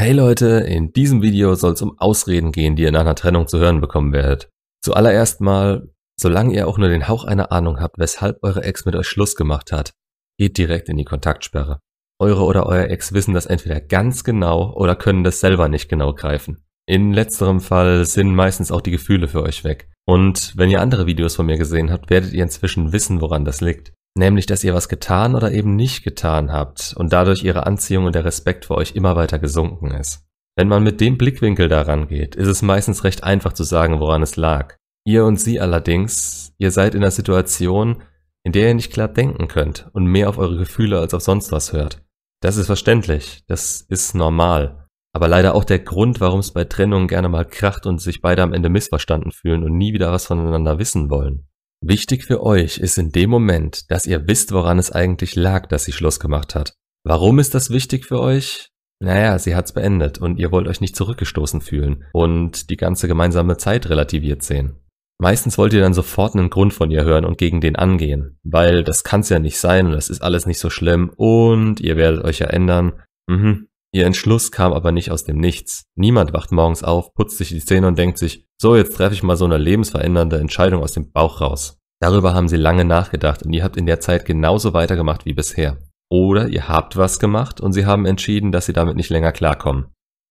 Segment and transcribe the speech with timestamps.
[0.00, 3.48] Hey Leute, in diesem Video soll es um Ausreden gehen, die ihr nach einer Trennung
[3.48, 4.48] zu hören bekommen werdet.
[4.82, 8.96] Zuallererst mal, solange ihr auch nur den Hauch einer Ahnung habt, weshalb eure Ex mit
[8.96, 9.92] euch Schluss gemacht hat,
[10.38, 11.80] geht direkt in die Kontaktsperre.
[12.18, 16.14] Eure oder euer Ex wissen das entweder ganz genau oder können das selber nicht genau
[16.14, 16.64] greifen.
[16.86, 19.90] In letzterem Fall sind meistens auch die Gefühle für euch weg.
[20.06, 23.60] Und wenn ihr andere Videos von mir gesehen habt, werdet ihr inzwischen wissen, woran das
[23.60, 23.92] liegt.
[24.16, 28.14] Nämlich, dass ihr was getan oder eben nicht getan habt und dadurch ihre Anziehung und
[28.14, 30.26] der Respekt für euch immer weiter gesunken ist.
[30.56, 34.22] Wenn man mit dem Blickwinkel daran geht, ist es meistens recht einfach zu sagen, woran
[34.22, 34.76] es lag.
[35.04, 38.02] Ihr und sie allerdings, ihr seid in einer Situation,
[38.44, 41.52] in der ihr nicht klar denken könnt und mehr auf eure Gefühle als auf sonst
[41.52, 42.02] was hört.
[42.42, 44.88] Das ist verständlich, das ist normal.
[45.12, 48.42] Aber leider auch der Grund, warum es bei Trennungen gerne mal kracht und sich beide
[48.42, 51.48] am Ende missverstanden fühlen und nie wieder was voneinander wissen wollen.
[51.82, 55.84] Wichtig für euch ist in dem Moment, dass ihr wisst, woran es eigentlich lag, dass
[55.84, 56.74] sie Schluss gemacht hat.
[57.04, 58.68] Warum ist das wichtig für euch?
[59.02, 63.56] Naja, sie hat's beendet und ihr wollt euch nicht zurückgestoßen fühlen und die ganze gemeinsame
[63.56, 64.76] Zeit relativiert sehen.
[65.18, 68.84] Meistens wollt ihr dann sofort einen Grund von ihr hören und gegen den angehen, weil
[68.84, 72.24] das kann's ja nicht sein und das ist alles nicht so schlimm und ihr werdet
[72.24, 73.02] euch ja ändern.
[73.26, 73.68] Mhm.
[73.92, 75.84] Ihr Entschluss kam aber nicht aus dem Nichts.
[75.96, 79.22] Niemand wacht morgens auf, putzt sich die Zähne und denkt sich, so, jetzt treffe ich
[79.22, 81.78] mal so eine lebensverändernde Entscheidung aus dem Bauch raus.
[82.00, 85.78] Darüber haben sie lange nachgedacht und ihr habt in der Zeit genauso weitergemacht wie bisher.
[86.08, 89.86] Oder ihr habt was gemacht und sie haben entschieden, dass sie damit nicht länger klarkommen.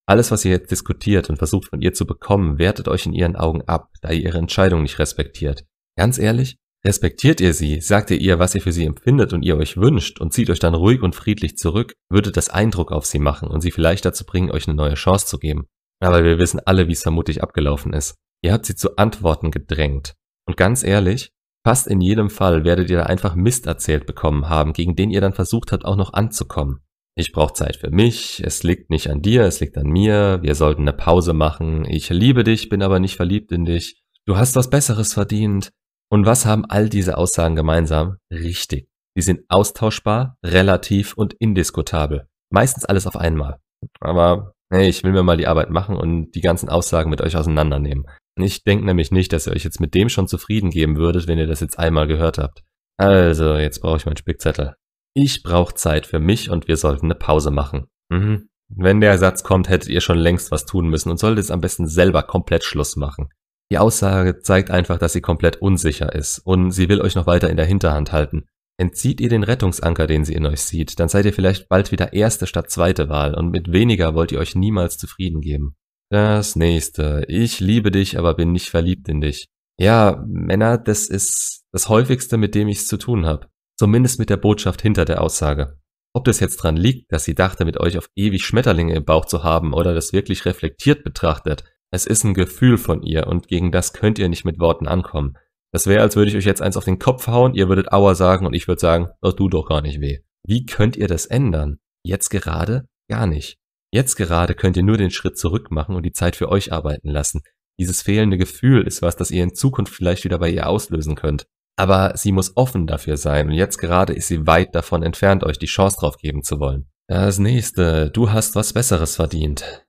[0.07, 3.35] Alles, was ihr jetzt diskutiert und versucht von ihr zu bekommen, wertet euch in ihren
[3.35, 5.65] Augen ab, da ihr ihre Entscheidung nicht respektiert.
[5.97, 9.57] Ganz ehrlich, respektiert ihr sie, sagt ihr ihr, was ihr für sie empfindet und ihr
[9.57, 13.19] euch wünscht und zieht euch dann ruhig und friedlich zurück, würde das Eindruck auf sie
[13.19, 15.67] machen und sie vielleicht dazu bringen, euch eine neue Chance zu geben.
[15.99, 18.15] Aber wir wissen alle, wie es vermutlich abgelaufen ist.
[18.41, 20.13] Ihr habt sie zu Antworten gedrängt.
[20.47, 21.31] Und ganz ehrlich,
[21.65, 25.21] fast in jedem Fall werdet ihr da einfach Mist erzählt bekommen haben, gegen den ihr
[25.21, 26.79] dann versucht habt, auch noch anzukommen.
[27.15, 30.55] Ich brauche Zeit für mich, es liegt nicht an dir, es liegt an mir, wir
[30.55, 34.55] sollten eine Pause machen, ich liebe dich, bin aber nicht verliebt in dich, du hast
[34.55, 35.69] was Besseres verdient.
[36.11, 38.17] Und was haben all diese Aussagen gemeinsam?
[38.31, 38.89] Richtig.
[39.15, 42.27] Sie sind austauschbar, relativ und indiskutabel.
[42.51, 43.59] Meistens alles auf einmal.
[43.99, 47.35] Aber hey, ich will mir mal die Arbeit machen und die ganzen Aussagen mit euch
[47.35, 48.05] auseinandernehmen.
[48.37, 51.37] Ich denke nämlich nicht, dass ihr euch jetzt mit dem schon zufrieden geben würdet, wenn
[51.37, 52.63] ihr das jetzt einmal gehört habt.
[52.97, 54.75] Also, jetzt brauche ich meinen Spickzettel.
[55.13, 57.87] Ich brauche Zeit für mich und wir sollten eine Pause machen.
[58.09, 58.49] Mhm.
[58.69, 61.61] Wenn der Satz kommt, hättet ihr schon längst was tun müssen und solltet es am
[61.61, 63.29] besten selber komplett Schluss machen.
[63.71, 67.49] Die Aussage zeigt einfach, dass sie komplett unsicher ist und sie will euch noch weiter
[67.49, 68.45] in der Hinterhand halten.
[68.77, 72.13] Entzieht ihr den Rettungsanker, den sie in euch sieht, dann seid ihr vielleicht bald wieder
[72.13, 75.75] erste statt zweite Wahl und mit weniger wollt ihr euch niemals zufrieden geben.
[76.09, 77.25] Das nächste.
[77.27, 79.47] Ich liebe dich, aber bin nicht verliebt in dich.
[79.77, 83.47] Ja, Männer, das ist das häufigste, mit dem ich es zu tun habe.
[83.77, 85.77] Zumindest mit der Botschaft hinter der Aussage.
[86.13, 89.25] Ob das jetzt dran liegt, dass sie dachte, mit euch auf ewig Schmetterlinge im Bauch
[89.25, 93.71] zu haben oder das wirklich reflektiert betrachtet, es ist ein Gefühl von ihr und gegen
[93.71, 95.37] das könnt ihr nicht mit Worten ankommen.
[95.71, 98.15] Das wäre, als würde ich euch jetzt eins auf den Kopf hauen, ihr würdet Aua
[98.15, 100.19] sagen und ich würde sagen, das tut doch gar nicht weh.
[100.43, 101.79] Wie könnt ihr das ändern?
[102.03, 102.87] Jetzt gerade?
[103.07, 103.57] Gar nicht.
[103.91, 107.09] Jetzt gerade könnt ihr nur den Schritt zurück machen und die Zeit für euch arbeiten
[107.09, 107.41] lassen.
[107.79, 111.47] Dieses fehlende Gefühl ist was, das ihr in Zukunft vielleicht wieder bei ihr auslösen könnt.
[111.75, 115.57] Aber sie muss offen dafür sein und jetzt gerade ist sie weit davon entfernt, euch
[115.57, 116.89] die Chance drauf geben zu wollen.
[117.07, 119.85] Das nächste, du hast was Besseres verdient.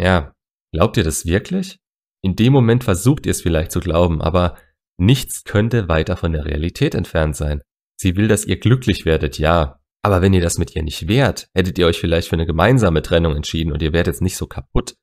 [0.00, 0.33] Ja,
[0.74, 1.78] glaubt ihr das wirklich?
[2.22, 4.56] In dem Moment versucht ihr es vielleicht zu glauben, aber
[4.96, 7.62] Nichts könnte weiter von der Realität entfernt sein.
[7.96, 9.80] Sie will, dass ihr glücklich werdet, ja.
[10.02, 13.02] Aber wenn ihr das mit ihr nicht wärt, hättet ihr euch vielleicht für eine gemeinsame
[13.02, 14.96] Trennung entschieden und ihr wärt jetzt nicht so kaputt.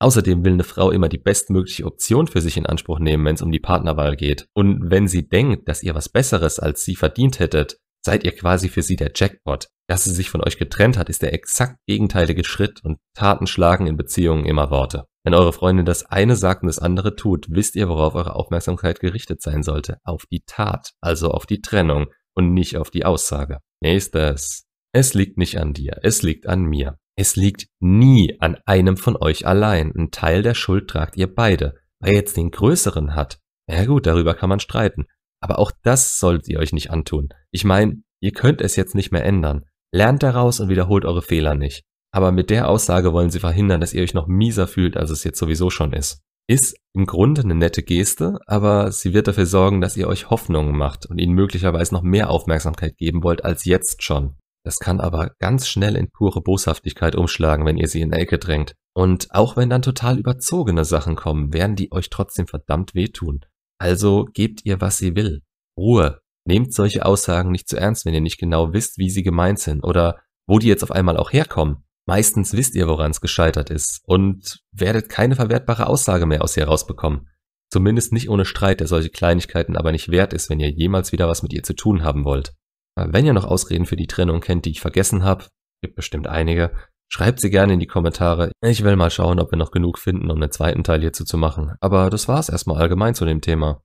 [0.00, 3.42] Außerdem will eine Frau immer die bestmögliche Option für sich in Anspruch nehmen, wenn es
[3.42, 4.48] um die Partnerwahl geht.
[4.54, 8.68] Und wenn sie denkt, dass ihr was Besseres als sie verdient hättet, seid ihr quasi
[8.68, 9.68] für sie der Jackpot.
[9.90, 13.88] Dass sie sich von euch getrennt hat, ist der exakt gegenteilige Schritt und Taten schlagen
[13.88, 15.06] in Beziehungen immer Worte.
[15.24, 19.00] Wenn eure Freundin das eine sagt und das andere tut, wisst ihr, worauf eure Aufmerksamkeit
[19.00, 19.98] gerichtet sein sollte.
[20.04, 22.06] Auf die Tat, also auf die Trennung
[22.36, 23.58] und nicht auf die Aussage.
[23.80, 24.64] Nächstes.
[24.92, 26.96] Es liegt nicht an dir, es liegt an mir.
[27.16, 29.92] Es liegt nie an einem von euch allein.
[29.92, 31.74] Ein Teil der Schuld tragt ihr beide.
[31.98, 35.06] Wer jetzt den größeren hat, ja gut, darüber kann man streiten.
[35.40, 37.30] Aber auch das solltet ihr euch nicht antun.
[37.50, 39.64] Ich meine, ihr könnt es jetzt nicht mehr ändern.
[39.92, 41.82] Lernt daraus und wiederholt eure Fehler nicht.
[42.12, 45.24] Aber mit der Aussage wollen sie verhindern, dass ihr euch noch mieser fühlt, als es
[45.24, 46.22] jetzt sowieso schon ist.
[46.48, 50.76] Ist im Grunde eine nette Geste, aber sie wird dafür sorgen, dass ihr euch Hoffnungen
[50.76, 54.36] macht und ihnen möglicherweise noch mehr Aufmerksamkeit geben wollt als jetzt schon.
[54.64, 58.38] Das kann aber ganz schnell in pure Boshaftigkeit umschlagen, wenn ihr sie in die Ecke
[58.38, 58.74] drängt.
[58.94, 63.40] Und auch wenn dann total überzogene Sachen kommen, werden die euch trotzdem verdammt wehtun.
[63.78, 65.42] Also gebt ihr, was sie will.
[65.78, 66.19] Ruhe.
[66.46, 69.84] Nehmt solche Aussagen nicht zu ernst, wenn ihr nicht genau wisst, wie sie gemeint sind
[69.84, 71.84] oder wo die jetzt auf einmal auch herkommen.
[72.06, 76.66] Meistens wisst ihr, woran es gescheitert ist und werdet keine verwertbare Aussage mehr aus ihr
[76.66, 77.28] rausbekommen.
[77.72, 81.28] Zumindest nicht ohne Streit, der solche Kleinigkeiten aber nicht wert ist, wenn ihr jemals wieder
[81.28, 82.52] was mit ihr zu tun haben wollt.
[82.96, 85.44] Wenn ihr noch Ausreden für die Trennung kennt, die ich vergessen habe,
[85.82, 86.72] gibt bestimmt einige,
[87.08, 88.50] schreibt sie gerne in die Kommentare.
[88.60, 91.38] Ich will mal schauen, ob wir noch genug finden, um einen zweiten Teil hierzu zu
[91.38, 91.74] machen.
[91.80, 93.82] Aber das war's erstmal allgemein zu dem Thema.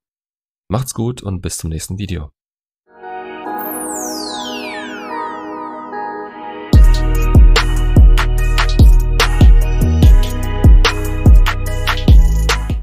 [0.68, 2.31] Macht's gut und bis zum nächsten Video.
[3.86, 4.25] Bye.